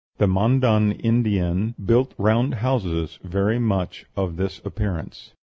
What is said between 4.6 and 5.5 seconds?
appearance.